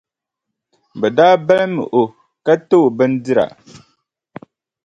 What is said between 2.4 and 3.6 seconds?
ka ti o bindira.